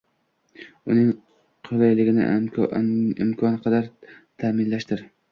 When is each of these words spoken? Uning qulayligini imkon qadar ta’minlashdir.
Uning 0.93 1.09
qulayligini 1.67 2.25
imkon 3.25 3.59
qadar 3.67 3.85
ta’minlashdir. 4.45 5.05